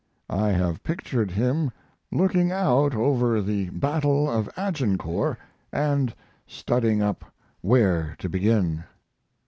I 0.31 0.49
have 0.49 0.81
pictured 0.81 1.29
him 1.29 1.69
looking 2.11 2.51
out 2.51 2.95
over 2.95 3.39
the 3.39 3.69
battle 3.69 4.27
of 4.27 4.49
Agincourt 4.57 5.37
and 5.71 6.15
studying 6.47 7.03
up 7.03 7.23
where 7.61 8.15
to 8.17 8.27
begin. 8.27 8.85